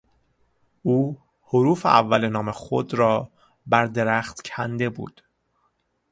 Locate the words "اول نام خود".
1.85-2.93